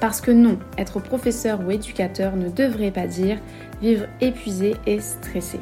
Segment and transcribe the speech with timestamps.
[0.00, 3.38] Parce que non, être professeur ou éducateur ne devrait pas dire
[3.80, 5.58] vivre épuisé et stressé.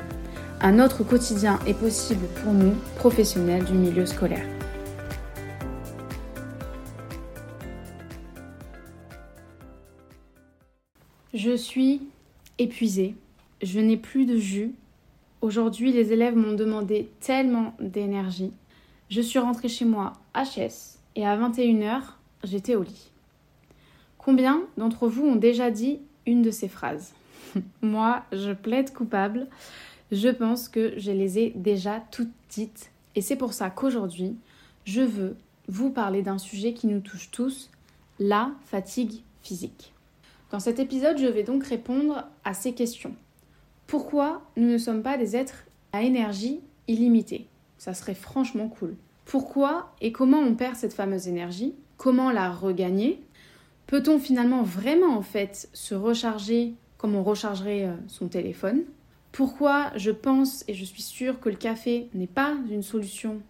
[0.60, 4.47] Un autre quotidien est possible pour nous, professionnels du milieu scolaire.
[11.32, 12.01] Je suis
[12.59, 13.15] épuisée,
[13.62, 14.73] je n'ai plus de jus.
[15.43, 18.52] Aujourd'hui, les élèves m'ont demandé tellement d'énergie.
[19.10, 22.01] Je suis rentrée chez moi HS et à 21h,
[22.45, 23.10] j'étais au lit.
[24.24, 27.12] Combien d'entre vous ont déjà dit une de ces phrases
[27.82, 29.48] Moi, je plaide coupable.
[30.12, 32.90] Je pense que je les ai déjà toutes dites.
[33.16, 34.37] Et c'est pour ça qu'aujourd'hui,
[34.87, 35.37] je veux
[35.68, 37.71] vous parler d'un sujet qui nous touche tous,
[38.18, 39.93] la fatigue physique.
[40.51, 43.15] Dans cet épisode, je vais donc répondre à ces questions.
[43.87, 47.46] Pourquoi nous ne sommes pas des êtres à énergie illimitée?
[47.77, 48.95] Ça serait franchement cool.
[49.27, 51.74] Pourquoi et comment on perd cette fameuse énergie?
[51.99, 53.21] Comment la regagner?
[53.87, 58.82] Peut-on finalement vraiment en fait se recharger comme on rechargerait euh, son téléphone?
[59.30, 63.40] Pourquoi je pense et je suis sûre que le café n'est pas une solution?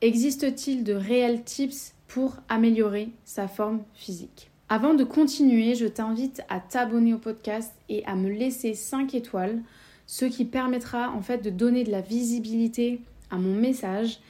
[0.00, 4.50] Existe-t-il de réels tips pour améliorer sa forme physique?
[4.68, 9.60] Avant de continuer, je t'invite à t'abonner au podcast et à me laisser 5 étoiles,
[10.06, 14.20] ce qui permettra en fait de donner de la visibilité à mon message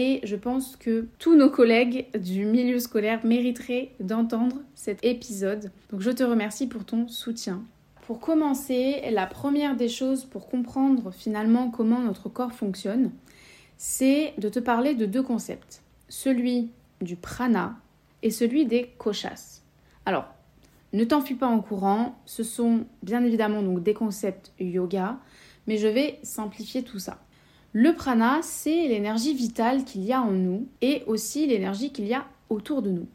[0.00, 5.72] et je pense que tous nos collègues du milieu scolaire mériteraient d'entendre cet épisode.
[5.90, 7.64] Donc je te remercie pour ton soutien.
[8.06, 13.10] Pour commencer, la première des choses pour comprendre finalement comment notre corps fonctionne,
[13.76, 15.82] c'est de te parler de deux concepts.
[16.08, 17.74] Celui du prana
[18.22, 19.62] et celui des koshas.
[20.06, 20.26] Alors,
[20.92, 25.18] ne t'enfuis pas en courant, ce sont bien évidemment donc des concepts yoga,
[25.66, 27.18] mais je vais simplifier tout ça.
[27.72, 32.14] Le prana, c'est l'énergie vitale qu'il y a en nous et aussi l'énergie qu'il y
[32.14, 33.06] a autour de nous.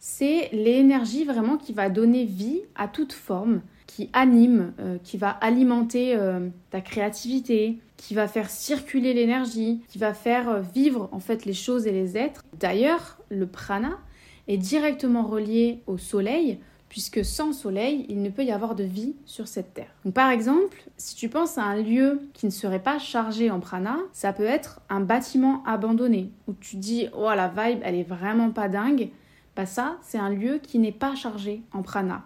[0.00, 5.30] C'est l'énergie vraiment qui va donner vie à toute forme, qui anime, euh, qui va
[5.30, 11.20] alimenter euh, ta créativité, qui va faire circuler l'énergie, qui va faire euh, vivre en
[11.20, 12.44] fait les choses et les êtres.
[12.58, 13.98] D'ailleurs, le prana
[14.46, 16.58] est directement relié au soleil
[16.88, 19.90] puisque sans soleil, il ne peut y avoir de vie sur cette terre.
[20.14, 23.98] par exemple, si tu penses à un lieu qui ne serait pas chargé en prana,
[24.12, 28.50] ça peut être un bâtiment abandonné où tu dis "Oh la vibe, elle est vraiment
[28.50, 29.10] pas dingue."
[29.54, 32.22] Bah ça, c'est un lieu qui n'est pas chargé en prana.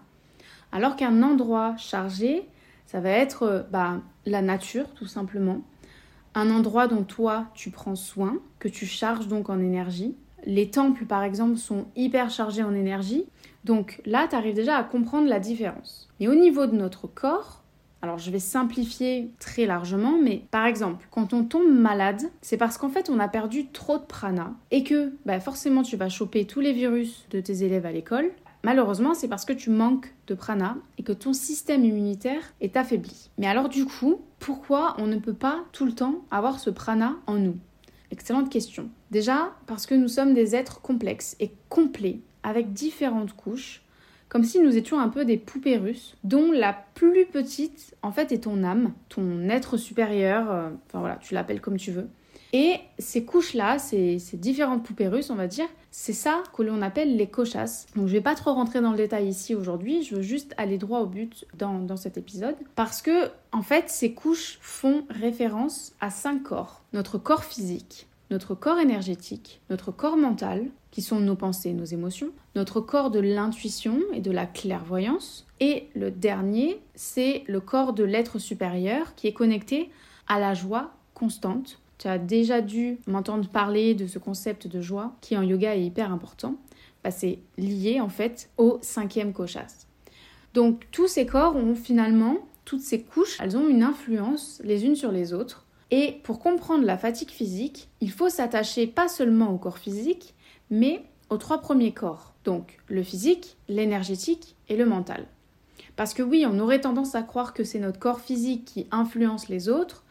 [0.71, 2.47] Alors qu'un endroit chargé,
[2.87, 5.63] ça va être bah, la nature tout simplement,
[6.35, 10.15] un endroit dont toi tu prends soin, que tu charges donc en énergie.
[10.45, 13.27] Les temples par exemple sont hyper chargés en énergie,
[13.65, 16.09] donc là, tu arrives déjà à comprendre la différence.
[16.21, 17.63] Et au niveau de notre corps,
[18.03, 22.77] alors je vais simplifier très largement, mais par exemple, quand on tombe malade, c'est parce
[22.77, 26.45] qu'en fait on a perdu trop de prana et que bah, forcément tu vas choper
[26.45, 28.31] tous les virus de tes élèves à l'école.
[28.65, 33.31] Malheureusement, c'est parce que tu manques de prana et que ton système immunitaire est affaibli.
[33.39, 37.17] Mais alors du coup, pourquoi on ne peut pas tout le temps avoir ce prana
[37.27, 37.57] en nous?
[38.13, 38.91] Excellente question.
[39.11, 43.83] Déjà parce que nous sommes des êtres complexes et complets avec différentes couches,
[44.29, 48.31] comme si nous étions un peu des poupées russes, dont la plus petite, en fait,
[48.31, 52.09] est ton âme, ton être supérieur, euh, enfin voilà, tu l'appelles comme tu veux.
[52.53, 57.17] Et ces couches-là, ces, différentes poupées russes, on va dire, c'est ça que l'on appelle
[57.17, 57.87] les cochasses.
[57.97, 60.77] Donc je vais pas trop rentrer dans le détail ici aujourd'hui, je veux juste aller
[60.77, 62.57] droit au but dans, dans cet épisode.
[62.75, 66.83] Parce que, en fait, ces couches font référence à cinq corps.
[66.93, 72.31] Notre corps physique, notre corps énergétique, notre corps mental, qui sont nos pensées, nos émotions,
[72.55, 78.05] notre corps de l'intuition et de la clairvoyance, et le dernier, c'est le corps de
[78.05, 79.91] l'être supérieur qui est connecté
[80.29, 81.79] à la joie constante.
[82.03, 85.85] Tu as déjà dû m'entendre parler de ce concept de joie qui en yoga est
[85.85, 86.57] hyper important.
[87.05, 89.87] Bah, c'est lié en fait au cinquième koshas.
[90.53, 94.97] Donc tous ces corps ont finalement, toutes ces couches, elles ont une influence les unes
[94.97, 99.59] sur les autres et pour comprendre la fatigue physique, il faut s'attacher pas seulement au
[99.59, 100.35] corps physique,
[100.71, 102.35] mais aux trois premiers corps.
[102.45, 105.25] Donc le physique, l'énergétique et le mental.
[105.95, 109.49] Parce que oui, on aurait tendance à croire que c'est notre corps physique qui influence
[109.49, 110.03] les autres,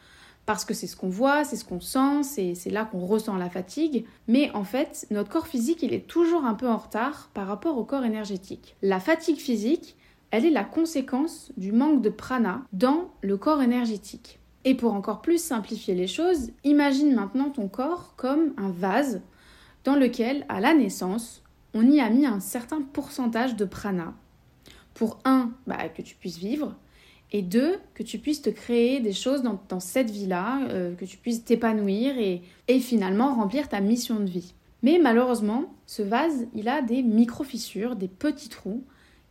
[0.45, 3.49] parce que c'est ce qu'on voit, c'est ce qu'on sent, c'est là qu'on ressent la
[3.49, 4.05] fatigue.
[4.27, 7.77] Mais en fait, notre corps physique, il est toujours un peu en retard par rapport
[7.77, 8.75] au corps énergétique.
[8.81, 9.95] La fatigue physique,
[10.31, 14.39] elle est la conséquence du manque de prana dans le corps énergétique.
[14.63, 19.21] Et pour encore plus simplifier les choses, imagine maintenant ton corps comme un vase
[19.83, 24.13] dans lequel, à la naissance, on y a mis un certain pourcentage de prana.
[24.94, 26.75] Pour un, bah, que tu puisses vivre,
[27.31, 31.18] et deux, que tu puisses te créer des choses dans, cette vie-là, euh, que tu
[31.18, 34.54] puisses t'épanouir et, et finalement remplir ta mission de vie.
[34.83, 38.83] Mais malheureusement, ce vase, il a des micro-fissures, des petits trous,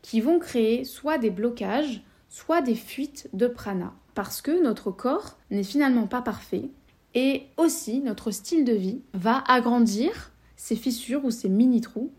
[0.02, 3.92] qui vont créer soit des blocages, soit des fuites de prana.
[4.14, 6.70] Parce que notre corps n'est finalement pas parfait,
[7.14, 12.12] et aussi notre style de vie va agrandir ces fissures ou ces mini-trous.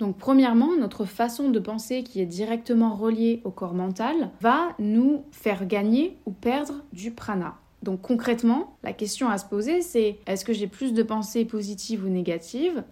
[0.00, 5.24] Donc premièrement, notre façon de penser qui est directement reliée au corps mental va nous
[5.30, 7.54] faire gagner ou perdre du prana.
[7.82, 12.04] Donc concrètement, la question à se poser, c'est est-ce que j'ai plus de pensées positives
[12.04, 12.82] ou négatives?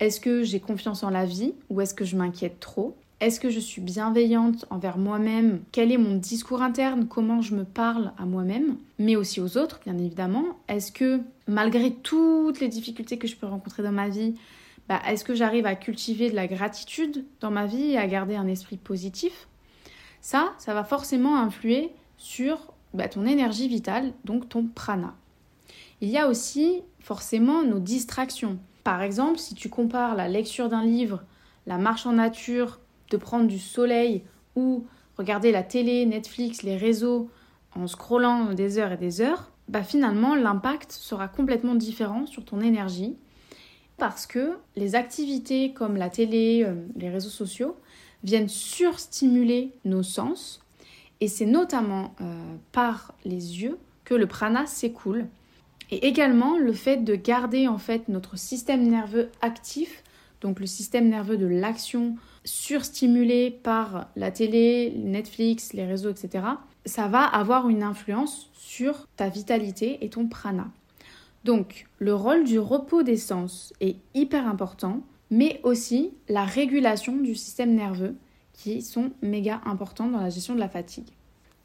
[0.00, 2.94] Est-ce que j'ai confiance en la vie ou est-ce que je m'inquiète trop?
[3.20, 5.60] Est-ce que je suis bienveillante envers moi-même?
[5.72, 7.06] Quel est mon discours interne?
[7.08, 8.76] Comment je me parle à moi-même?
[8.98, 10.44] Mais aussi aux autres, bien évidemment.
[10.68, 14.34] Est-ce que malgré toutes les difficultés que je peux rencontrer dans ma vie,
[14.88, 18.36] bah, est-ce que j'arrive à cultiver de la gratitude dans ma vie et à garder
[18.36, 19.48] un esprit positif?
[20.20, 25.14] Ça, ça va forcément influer sur bah, ton énergie vitale, donc ton prana.
[26.00, 28.58] Il y a aussi forcément nos distractions.
[28.82, 31.22] Par exemple, si tu compares la lecture d'un livre,
[31.66, 32.80] la marche en nature,
[33.10, 34.22] de prendre du soleil
[34.56, 34.86] ou
[35.18, 37.30] regarder la télé, Netflix, les réseaux
[37.74, 42.60] en scrollant des heures et des heures, bah finalement l'impact sera complètement différent sur ton
[42.60, 43.16] énergie
[43.98, 47.76] parce que les activités comme la télé, euh, les réseaux sociaux
[48.24, 50.60] viennent surstimuler nos sens
[51.20, 55.26] et c'est notamment euh, par les yeux que le prana s'écoule.
[55.90, 60.04] Et également le fait de garder en fait notre système nerveux actif,
[60.40, 66.44] donc le système nerveux de l'action surstimulé par la télé, Netflix, les réseaux, etc.
[66.84, 70.68] Ça va avoir une influence sur ta vitalité et ton prana.
[71.44, 77.34] Donc le rôle du repos des sens est hyper important, mais aussi la régulation du
[77.34, 78.16] système nerveux
[78.52, 81.08] qui sont méga importantes dans la gestion de la fatigue.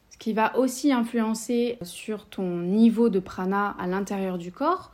[0.09, 4.91] Ce qui va aussi influencer sur ton niveau de prana à l'intérieur du corps,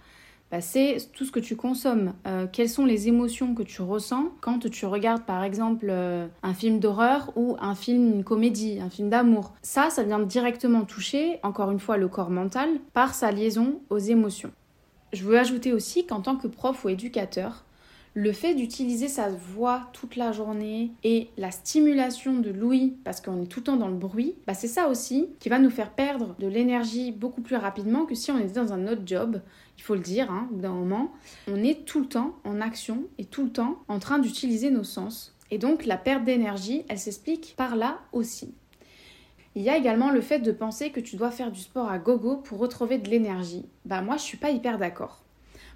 [0.49, 2.13] bah, c'est tout ce que tu consommes.
[2.25, 6.53] Euh, quelles sont les émotions que tu ressens quand tu regardes par exemple euh, un
[6.53, 9.53] film d'horreur ou un film, une comédie, un film d'amour.
[9.61, 13.99] Ça, ça vient directement toucher, encore une fois, le corps mental par sa liaison aux
[13.99, 14.51] émotions.
[15.13, 17.65] Je veux ajouter aussi qu'en tant que prof ou éducateur,
[18.13, 23.43] le fait d'utiliser sa voix toute la journée et la stimulation de l'ouïe, parce qu'on
[23.43, 25.91] est tout le temps dans le bruit, bah c'est ça aussi qui va nous faire
[25.91, 29.41] perdre de l'énergie beaucoup plus rapidement que si on était dans un autre job.
[29.77, 31.13] Il faut le dire, hein, d'un moment,
[31.47, 34.83] on est tout le temps en action et tout le temps en train d'utiliser nos
[34.83, 35.35] sens.
[35.51, 38.53] Et donc la perte d'énergie, elle s'explique par là aussi.
[39.59, 41.99] Il y a également le fait de penser que tu dois faire du sport à
[41.99, 43.65] gogo pour retrouver de l'énergie.
[43.83, 45.21] Bah moi je suis pas hyper d'accord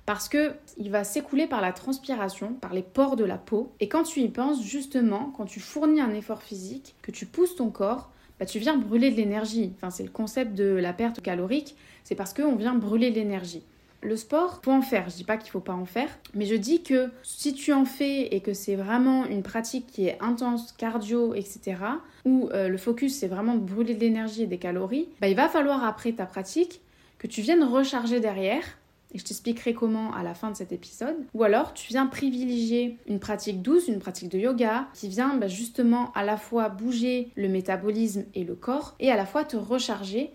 [0.06, 3.74] parce que il va s'écouler par la transpiration, par les pores de la peau.
[3.82, 7.58] Et quand tu y penses, justement, quand tu fournis un effort physique, que tu pousses
[7.58, 8.10] ton corps,
[8.40, 9.74] bah, tu viens brûler de l'énergie.
[9.76, 11.76] Enfin, c'est le concept de la perte calorique,
[12.06, 13.64] c'est parce qu'on vient brûler de l'énergie.
[14.04, 15.10] Le sport, faut en faire.
[15.10, 17.86] Je dis pas qu'il faut pas en faire, mais je dis que si tu en
[17.86, 21.78] fais et que c'est vraiment une pratique qui est intense, cardio, etc.,
[22.26, 25.36] où euh, le focus c'est vraiment de brûler de l'énergie et des calories, bah, il
[25.36, 26.82] va falloir après ta pratique
[27.18, 28.64] que tu viennes recharger derrière
[29.14, 31.16] et je t'expliquerai comment à la fin de cet épisode.
[31.34, 35.48] Ou alors tu viens privilégier une pratique douce, une pratique de yoga qui vient bah,
[35.48, 39.56] justement à la fois bouger le métabolisme et le corps et à la fois te
[39.56, 40.32] recharger.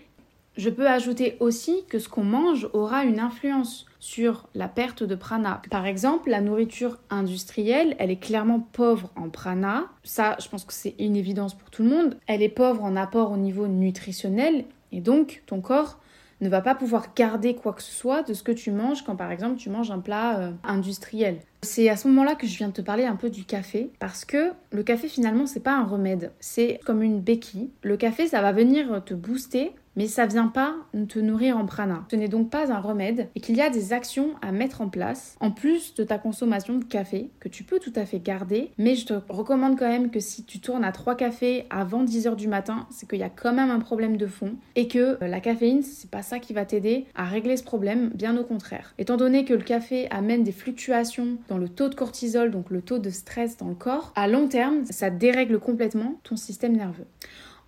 [0.58, 5.14] Je peux ajouter aussi que ce qu'on mange aura une influence sur la perte de
[5.14, 5.62] prana.
[5.70, 9.84] Par exemple, la nourriture industrielle, elle est clairement pauvre en prana.
[10.02, 12.16] Ça, je pense que c'est une évidence pour tout le monde.
[12.26, 16.00] Elle est pauvre en apport au niveau nutritionnel et donc ton corps
[16.40, 19.16] ne va pas pouvoir garder quoi que ce soit de ce que tu manges quand
[19.16, 21.38] par exemple tu manges un plat euh, industriel.
[21.62, 24.24] C'est à ce moment-là que je viens de te parler un peu du café parce
[24.24, 27.70] que le café finalement c'est pas un remède, c'est comme une béquille.
[27.82, 30.76] Le café ça va venir te booster mais ça vient pas
[31.08, 32.06] te nourrir en prana.
[32.08, 34.88] Ce n'est donc pas un remède et qu'il y a des actions à mettre en
[34.88, 38.70] place en plus de ta consommation de café que tu peux tout à fait garder,
[38.78, 42.36] mais je te recommande quand même que si tu tournes à 3 cafés avant 10h
[42.36, 45.26] du matin, c'est qu'il y a quand même un problème de fond et que euh,
[45.26, 48.94] la caféine, c'est pas ça qui va t'aider à régler ce problème, bien au contraire.
[48.98, 52.82] Étant donné que le café amène des fluctuations dans le taux de cortisol, donc le
[52.82, 57.06] taux de stress dans le corps, à long terme, ça dérègle complètement ton système nerveux.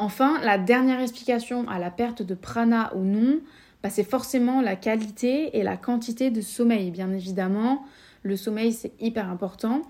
[0.01, 3.39] Enfin, la dernière explication à la perte de prana ou non,
[3.83, 6.91] bah, c'est forcément la qualité et la quantité de sommeil.
[6.91, 7.85] Bien évidemment,
[8.23, 9.83] le sommeil c'est hyper important.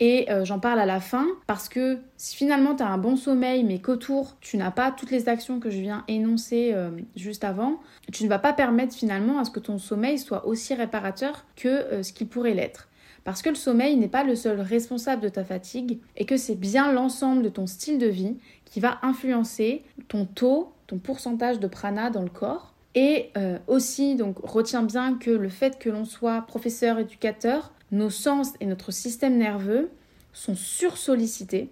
[0.00, 3.16] Et euh, j'en parle à la fin parce que si finalement tu as un bon
[3.16, 7.44] sommeil mais qu'autour tu n'as pas toutes les actions que je viens énoncer euh, juste
[7.44, 7.80] avant,
[8.12, 11.68] tu ne vas pas permettre finalement à ce que ton sommeil soit aussi réparateur que
[11.68, 12.88] euh, ce qu'il pourrait l'être.
[13.26, 16.54] Parce que le sommeil n'est pas le seul responsable de ta fatigue et que c'est
[16.54, 21.66] bien l'ensemble de ton style de vie qui va influencer ton taux, ton pourcentage de
[21.66, 22.72] prana dans le corps.
[22.94, 23.32] Et
[23.66, 28.66] aussi, donc retiens bien que le fait que l'on soit professeur, éducateur, nos sens et
[28.66, 29.90] notre système nerveux
[30.32, 31.68] sont sursollicités.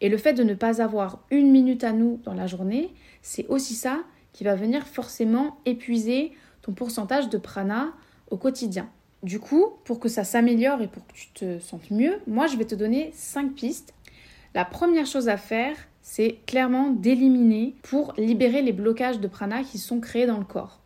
[0.00, 2.92] Et le fait de ne pas avoir une minute à nous dans la journée,
[3.22, 4.00] c'est aussi ça
[4.32, 6.32] qui va venir forcément épuiser
[6.62, 7.92] ton pourcentage de prana
[8.28, 8.88] au quotidien.
[9.22, 12.56] Du coup, pour que ça s'améliore et pour que tu te sentes mieux, moi je
[12.56, 13.92] vais te donner 5 pistes.
[14.54, 19.78] La première chose à faire, c'est clairement d'éliminer pour libérer les blocages de prana qui
[19.78, 20.80] sont créés dans le corps.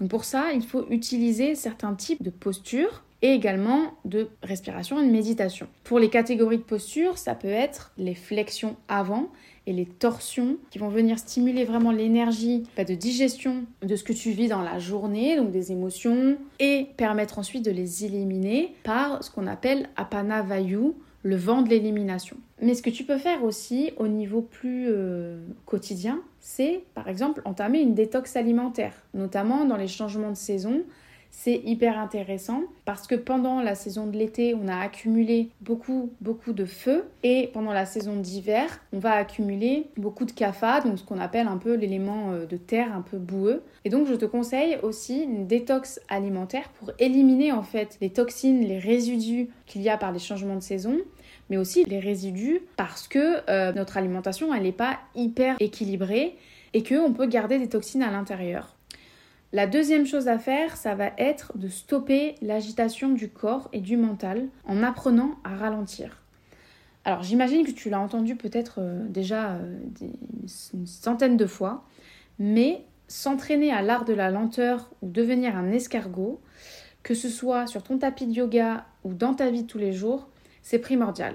[0.00, 5.06] Donc pour ça, il faut utiliser certains types de postures et également de respiration et
[5.06, 5.68] de méditation.
[5.84, 9.30] Pour les catégories de posture, ça peut être les flexions avant
[9.66, 14.30] et les torsions qui vont venir stimuler vraiment l'énergie de digestion de ce que tu
[14.30, 19.30] vis dans la journée, donc des émotions, et permettre ensuite de les éliminer par ce
[19.30, 20.92] qu'on appelle apana vayu,
[21.22, 22.36] le vent de l'élimination.
[22.62, 27.42] Mais ce que tu peux faire aussi au niveau plus euh, quotidien, c'est par exemple
[27.44, 30.82] entamer une détox alimentaire, notamment dans les changements de saison
[31.38, 36.54] c'est hyper intéressant parce que pendant la saison de l'été, on a accumulé beaucoup, beaucoup
[36.54, 41.04] de feu et pendant la saison d'hiver, on va accumuler beaucoup de kapha, donc ce
[41.04, 43.62] qu'on appelle un peu l'élément euh, de terre un peu boueux.
[43.84, 48.62] Et donc, je te conseille aussi une détox alimentaire pour éliminer en fait les toxines,
[48.62, 50.96] les résidus qu'il y a par les changements de saison
[51.48, 56.36] mais aussi les résidus parce que euh, notre alimentation elle n'est pas hyper équilibrée
[56.72, 58.75] et qu'on peut garder des toxines à l'intérieur.
[59.56, 63.96] La deuxième chose à faire, ça va être de stopper l'agitation du corps et du
[63.96, 66.20] mental en apprenant à ralentir.
[67.06, 69.78] Alors j'imagine que tu l'as entendu peut-être euh, déjà euh,
[70.74, 71.86] une centaine de fois,
[72.38, 76.38] mais s'entraîner à l'art de la lenteur ou devenir un escargot,
[77.02, 79.94] que ce soit sur ton tapis de yoga ou dans ta vie de tous les
[79.94, 80.28] jours,
[80.60, 81.34] c'est primordial.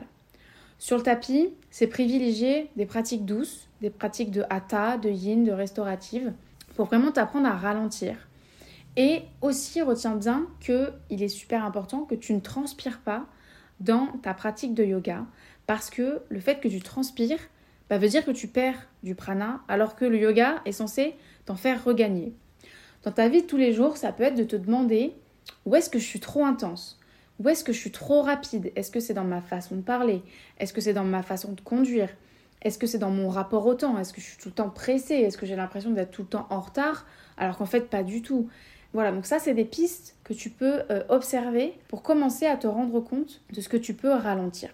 [0.78, 5.52] Sur le tapis, c'est privilégier des pratiques douces, des pratiques de hatha, de yin, de
[5.52, 6.34] restaurative,
[6.76, 8.16] pour vraiment t'apprendre à ralentir.
[8.98, 13.26] Et aussi, retiens bien qu'il est super important que tu ne transpires pas
[13.80, 15.26] dans ta pratique de yoga
[15.66, 17.40] parce que le fait que tu transpires
[17.90, 21.56] bah, veut dire que tu perds du prana alors que le yoga est censé t'en
[21.56, 22.34] faire regagner.
[23.04, 25.14] Dans ta vie de tous les jours, ça peut être de te demander
[25.66, 27.00] où est-ce que je suis trop intense?
[27.40, 28.72] Où est-ce que je suis trop rapide?
[28.76, 30.22] Est-ce que c'est dans ma façon de parler?
[30.60, 32.10] Est-ce que c'est dans ma façon de conduire?
[32.62, 33.98] Est-ce que c'est dans mon rapport au temps?
[33.98, 35.16] Est-ce que je suis tout le temps pressée?
[35.16, 37.06] Est-ce que j'ai l'impression d'être tout le temps en retard?
[37.38, 38.50] Alors qu'en fait, pas du tout.
[38.94, 42.68] Voilà, donc ça, c'est des pistes que tu peux euh, observer pour commencer à te
[42.68, 44.70] rendre compte de ce que tu peux ralentir.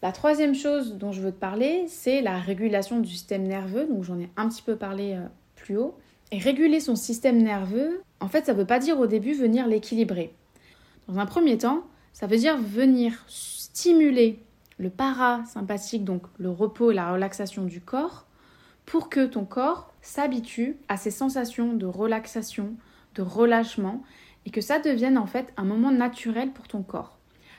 [0.00, 3.86] La troisième chose dont je veux te parler, c'est la régulation du système nerveux.
[3.86, 5.96] Donc j'en ai un petit peu parlé euh, plus haut.
[6.30, 9.66] Et réguler son système nerveux, en fait, ça ne veut pas dire au début venir
[9.66, 10.32] l'équilibrer.
[11.08, 14.40] Dans un premier temps, ça veut dire venir stimuler
[14.78, 18.26] le parasympathique, donc le repos et la relaxation du corps,
[18.86, 22.74] pour que ton corps s'habitue à ces sensations de relaxation,
[23.14, 24.02] de relâchement,
[24.46, 27.18] et que ça devienne en fait un moment naturel pour ton corps.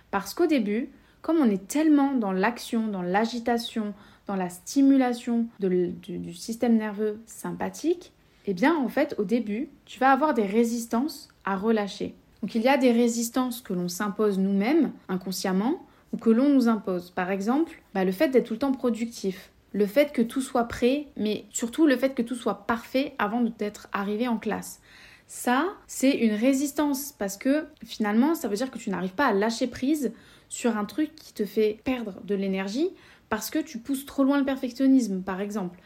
[0.10, 0.90] Parce qu'au début,
[1.22, 3.94] comme on est tellement dans l'action, dans l'agitation,
[4.26, 8.14] dans la stimulation du, système nerveux sympathique,
[8.46, 12.16] eh bien en fait au début, tu vas avoir des résistances à relâcher.
[12.42, 16.68] Donc il y a des résistances que l'on s'impose nous-mêmes inconsciemment, ou que l'on nous
[16.68, 17.12] impose.
[17.12, 20.66] Par exemple, bah, le fait d'être tout le temps productif, le fait que tout soit
[20.66, 24.82] prêt, mais surtout le fait que tout soit parfait avant d'être arrivé en classe.
[25.28, 29.34] Ça, c'est une résistance parce que finalement, ça veut dire que tu n'arrives pas à
[29.34, 30.12] lâcher prise
[30.50, 32.89] sur un truc qui te fait perdre de l'énergie
[33.30, 35.80] parce que tu pousses trop loin le perfectionnisme, par exemple.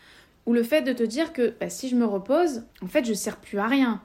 [0.45, 3.13] Ou le fait de te dire que bah, si je me repose, en fait, je
[3.13, 4.01] sers plus à rien.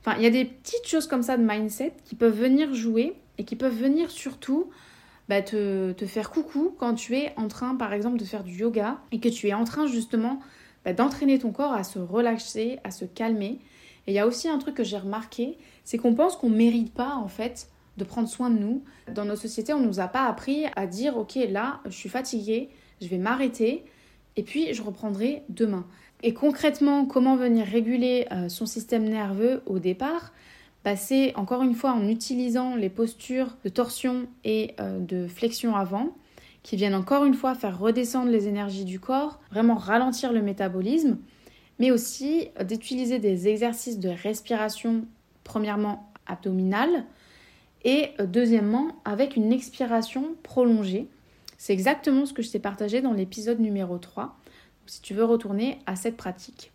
[0.00, 3.14] Enfin, il y a des petites choses comme ça de mindset qui peuvent venir jouer
[3.36, 4.70] et qui peuvent venir surtout
[5.28, 8.98] bah, te, faire coucou quand tu es en train, par exemple, de faire du yoga
[9.12, 10.40] et que tu es en train justement
[10.84, 13.58] bah, d'entraîner ton corps à se relaxer, à se calmer.
[14.06, 16.56] Et il y a aussi un truc que j'ai remarqué, c'est qu'on pense qu'on ne
[16.56, 17.68] mérite pas en fait
[17.98, 18.82] de prendre soin de nous.
[19.12, 22.08] Dans nos sociétés, on ne nous a pas appris à dire ok là, je suis
[22.08, 22.70] fatiguée,
[23.02, 23.84] je vais m'arrêter
[24.36, 25.86] et puis je reprendrai demain.
[26.22, 30.32] Et concrètement, comment venir réguler euh, son système nerveux au départ
[30.82, 36.14] passer encore une fois en utilisant les postures de torsion et euh, de flexion avant
[36.62, 41.18] qui viennent encore une fois faire redescendre les énergies du corps, vraiment ralentir le métabolisme,
[41.78, 45.06] mais aussi d'utiliser des exercices de respiration,
[45.44, 47.04] premièrement abdominale,
[47.84, 51.08] et euh, deuxièmement avec une expiration prolongée.
[51.56, 54.36] C'est exactement ce que je t'ai partagé dans l'épisode numéro 3,
[54.86, 56.72] si tu veux retourner à cette pratique.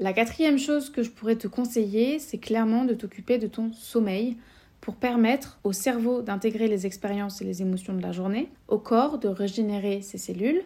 [0.00, 4.38] La quatrième chose que je pourrais te conseiller, c'est clairement de t'occuper de ton sommeil
[4.80, 9.18] pour permettre au cerveau d'intégrer les expériences et les émotions de la journée, au corps
[9.18, 10.62] de régénérer ses cellules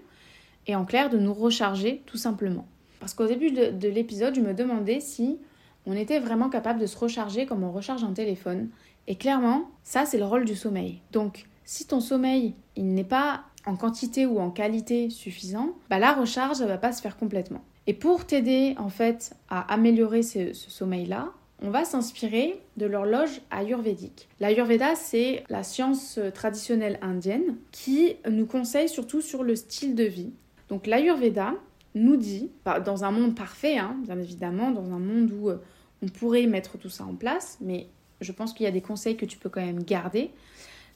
[0.69, 2.69] et en clair de nous recharger tout simplement.
[3.00, 5.38] Parce qu'au début de, l'épisode, je me demandais si
[5.85, 8.69] on était vraiment capable de se recharger comme on recharge un téléphone.
[9.09, 11.00] Et clairement, ça c'est le rôle du sommeil.
[11.11, 16.12] Donc si ton sommeil il n'est pas en quantité ou en qualité suffisant, bah, la
[16.12, 17.64] recharge ne va pas se faire complètement.
[17.87, 24.29] Et pour t'aider en fait à améliorer ce, sommeil-là, on va s'inspirer de l'horloge ayurvédique.
[24.41, 30.33] L'ayurveda, c'est la science traditionnelle indienne qui nous conseille surtout sur le style de vie.
[30.69, 31.55] Donc l'ayurveda
[31.95, 32.50] nous dit,
[32.85, 35.62] dans un monde parfait, hein, bien évidemment, dans un monde où euh,
[36.03, 37.87] on pourrait mettre tout ça en place, mais
[38.21, 40.31] je pense qu'il y a des conseils que tu peux quand même garder.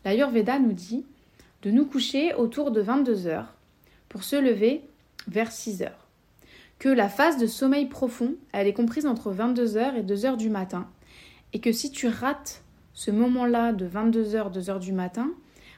[0.04, 1.04] L'ayurveda nous dit
[1.62, 3.54] de nous coucher autour de 22 heures
[4.08, 4.82] pour se lever
[5.28, 5.97] vers 6 heures
[6.78, 10.86] que la phase de sommeil profond, elle est comprise entre 22h et 2h du matin.
[11.52, 15.30] Et que si tu rates ce moment-là de 22h, 2h du matin,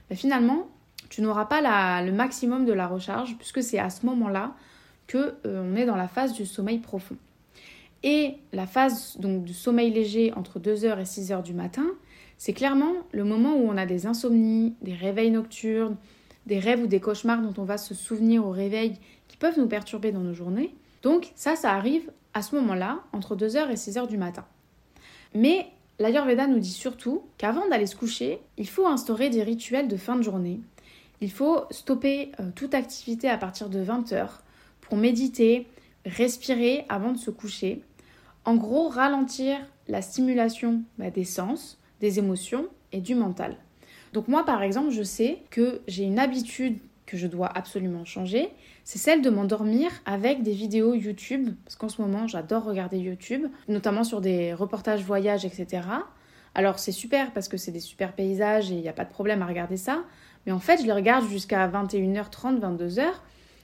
[0.09, 0.69] ben finalement,
[1.09, 1.61] tu n'auras pas
[2.03, 4.55] le maximum de la recharge, puisque c'est à ce moment-là
[5.07, 7.17] que euh, est dans la phase du sommeil profond.
[8.03, 11.87] Et la phase donc, du sommeil léger entre 2h et 6h du matin,
[12.39, 15.97] c'est clairement le moment où on a des insomnies, des réveils nocturnes,
[16.47, 18.95] des rêves ou des cauchemars dont on va se souvenir au réveil
[19.29, 20.75] qui peuvent nous perturber dans nos journées.
[21.03, 24.45] Donc ça, ça arrive à ce moment-là, entre 2h et 6h du matin.
[25.35, 25.67] Mais
[25.99, 30.17] l'Ayurveda nous dit surtout qu'avant d'aller se coucher, il faut instaurer des rituels de fin
[30.17, 30.61] de journée.
[31.21, 34.29] Il faut stopper euh, toute activité à partir de 20h
[34.81, 35.67] pour méditer,
[36.07, 37.83] respirer avant de se coucher.
[38.45, 43.57] En gros, ralentir la stimulation bah, des sens, des émotions et du mental.
[44.13, 46.79] Donc moi, par exemple, je sais que j'ai une habitude
[47.11, 48.51] que je dois absolument changer,
[48.85, 53.47] c'est celle de m'endormir avec des vidéos YouTube, parce qu'en ce moment j'adore regarder YouTube,
[53.67, 55.83] notamment sur des reportages voyages, etc.
[56.55, 59.11] Alors c'est super parce que c'est des super paysages et il n'y a pas de
[59.11, 60.05] problème à regarder ça,
[60.47, 63.07] mais en fait je les regarde jusqu'à 21h30, 22h,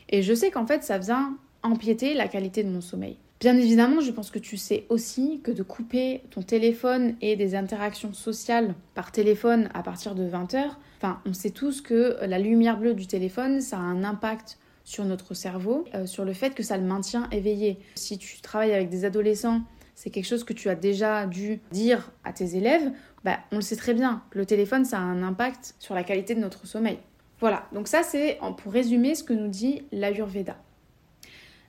[0.08, 3.16] et je sais qu'en fait ça vient empiéter la qualité de mon sommeil.
[3.38, 7.54] Bien évidemment, je pense que tu sais aussi que de couper ton téléphone et des
[7.54, 12.78] interactions sociales par téléphone à partir de 20h, enfin, on sait tous que la lumière
[12.78, 16.62] bleue du téléphone, ça a un impact sur notre cerveau, euh, sur le fait que
[16.62, 17.78] ça le maintient éveillé.
[17.96, 19.60] Si tu travailles avec des adolescents,
[19.94, 22.90] c'est quelque chose que tu as déjà dû dire à tes élèves,
[23.22, 26.34] bah, on le sait très bien, le téléphone, ça a un impact sur la qualité
[26.34, 26.98] de notre sommeil.
[27.40, 30.56] Voilà, donc ça c'est pour résumer ce que nous dit l'Ayurveda.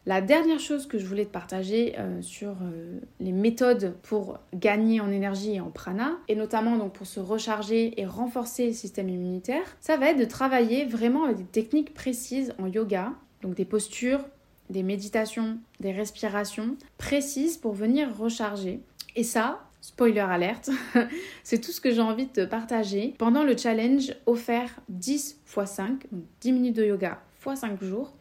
[0.08, 5.02] La dernière chose que je voulais te partager euh, sur euh, les méthodes pour gagner
[5.02, 9.10] en énergie et en prana, et notamment donc pour se recharger et renforcer le système
[9.10, 13.66] immunitaire, ça va être de travailler vraiment avec des techniques précises en yoga, donc des
[13.66, 14.22] postures,
[14.70, 18.80] des méditations, des respirations précises pour venir recharger.
[19.18, 20.70] Et ça, spoiler alerte,
[21.44, 25.66] c'est tout ce que j'ai envie de te partager pendant le challenge offert 10 x
[25.66, 28.14] 5, donc 10 minutes de yoga x 5 jours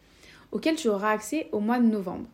[0.51, 2.27] auquel tu auras accès au mois de novembre.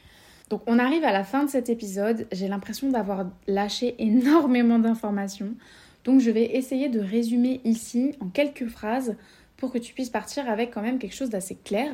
[0.50, 5.56] Donc on arrive à la fin de cet épisode, j'ai l'impression d'avoir lâché énormément d'informations,
[6.04, 9.16] donc je vais essayer de résumer ici en quelques phrases
[9.58, 11.92] pour que tu puisses partir avec quand même quelque chose d'assez clair,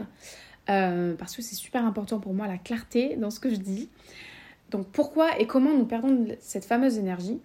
[0.70, 3.90] euh, parce que c'est super important pour moi la clarté dans ce que je dis.
[4.72, 7.40] Donc pourquoi et comment nous perdons cette fameuse énergie?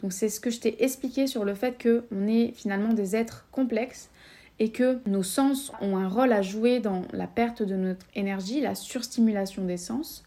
[0.00, 3.46] Donc c'est ce que je t'ai expliqué sur le fait qu'on est finalement des êtres
[3.52, 4.10] complexes
[4.58, 8.60] et que nos sens ont un rôle à jouer dans la perte de notre énergie,
[8.60, 10.24] la surstimulation des sens,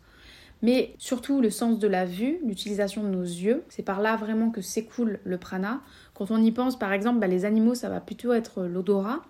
[0.62, 3.64] mais surtout le sens de la vue, l'utilisation de nos yeux.
[3.70, 5.82] C'est par là vraiment que s'écoule le prana.
[6.14, 9.22] Quand on y pense, par exemple, bah, les animaux, ça va plutôt être l'odorat,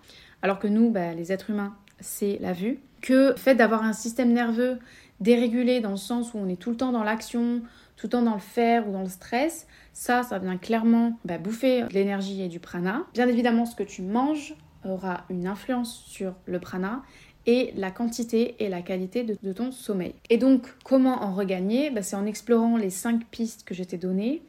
[0.42, 2.80] alors que nous, bah, les êtres humains, c'est la vue.
[3.02, 4.78] Que le fait d'avoir un système nerveux
[5.20, 7.60] dérégulé dans le sens où on est tout le temps dans l'action,
[7.96, 11.38] tout le temps dans le faire ou dans le stress, ça, ça vient clairement bah,
[11.38, 13.04] bouffer de l'énergie et du prana.
[13.14, 17.02] Bien évidemment, ce que tu manges aura une influence sur le prana
[17.46, 20.14] et la quantité et la qualité de, ton sommeil.
[20.28, 21.90] Et donc, comment en regagner?
[21.90, 24.42] Bah, C'est en explorant les cinq pistes que je t'ai données.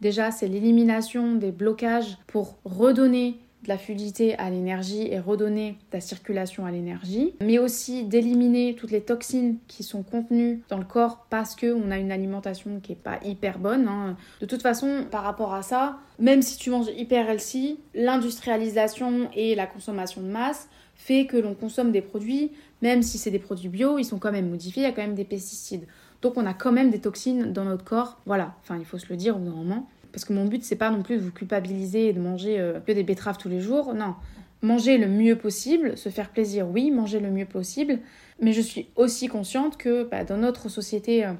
[0.00, 6.00] Déjà, c'est l'élimination des blocages pour redonner de la fluidité à l'énergie et redonner la
[6.00, 11.26] circulation à l'énergie, mais aussi d'éliminer toutes les toxines qui sont contenues dans le corps
[11.30, 13.88] parce qu'on a une alimentation qui n'est pas hyper bonne.
[13.88, 14.16] Hein.
[14.40, 19.54] De toute façon, par rapport à ça, même si tu manges hyper healthy, l'industrialisation et
[19.54, 23.68] la consommation de masse fait que l'on consomme des produits, même si c'est des produits
[23.68, 25.86] bio, ils sont quand même modifiés, il y a quand même des pesticides.
[26.22, 28.20] Donc on a quand même des toxines dans notre corps.
[28.26, 29.88] Voilà, enfin il faut se le dire au bout d'un moment.
[30.14, 32.78] Parce que mon but, c'est pas non plus de vous culpabiliser et de manger euh,
[32.78, 33.94] que des betteraves tous les jours.
[33.94, 34.14] Non.
[34.62, 37.98] manger le mieux possible, se faire plaisir, oui, manger le mieux possible,
[38.40, 41.32] mais je suis aussi consciente que bah, dans notre société euh,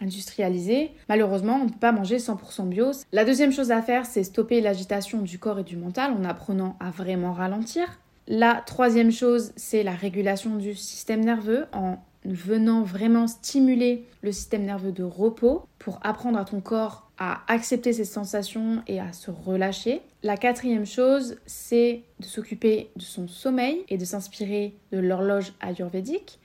[0.00, 2.90] industrialisée, malheureusement, on ne peut pas manger 100% bio.
[3.12, 6.76] La deuxième chose à faire, c'est stopper l'agitation du corps et du mental en apprenant
[6.80, 8.00] à vraiment ralentir.
[8.26, 14.64] La troisième chose, c'est la régulation du système nerveux en venant vraiment stimuler le système
[14.64, 19.30] nerveux de repos pour apprendre à ton corps à accepter ses sensations et à se
[19.30, 20.00] relâcher.
[20.24, 26.40] La quatrième chose, c'est de s'occuper de son sommeil et de s'inspirer de l'horloge ayurvédique.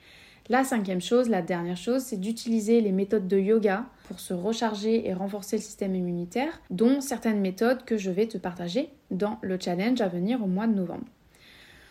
[0.48, 5.08] La cinquième chose, la dernière chose, c'est d'utiliser les méthodes de yoga pour se recharger
[5.08, 9.58] et renforcer le système immunitaire, dont certaines méthodes que je vais te partager dans le
[9.60, 11.06] challenge à venir au mois de novembre.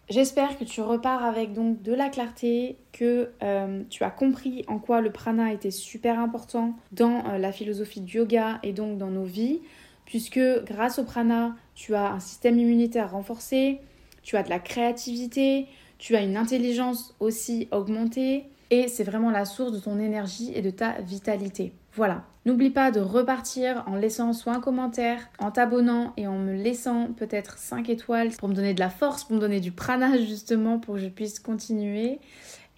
[0.09, 4.79] J'espère que tu repars avec donc de la clarté, que euh, tu as compris en
[4.79, 9.09] quoi le prana était super important dans euh, la philosophie du yoga et donc dans
[9.09, 9.59] nos vies,
[10.05, 13.81] puisque grâce au prana, tu as un système immunitaire renforcé,
[14.23, 15.67] tu as de la créativité,
[15.97, 20.61] tu as une intelligence aussi augmentée et c'est vraiment la source de ton énergie et
[20.61, 21.73] de ta vitalité.
[21.97, 22.23] Voilà.
[22.45, 27.07] N'oublie pas de repartir en laissant soit un commentaire, en t'abonnant et en me laissant
[27.07, 30.77] peut-être 5 étoiles pour me donner de la force, pour me donner du prana justement
[30.77, 32.19] pour que je puisse continuer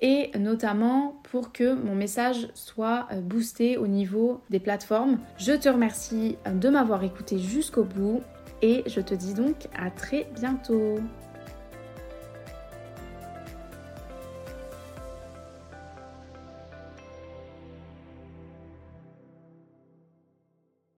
[0.02, 5.20] et notamment pour que mon message soit euh, boosté au niveau des plateformes.
[5.38, 8.22] Je te remercie de m'avoir écouté jusqu'au bout
[8.62, 11.00] et je te dis donc à très bientôt.